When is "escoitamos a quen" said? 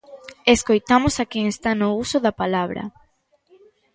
0.55-1.43